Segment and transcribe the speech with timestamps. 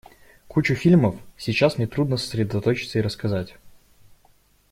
[0.47, 3.55] Кучу фильмов— сейчас мне трудно сосредоточиться и рассказать.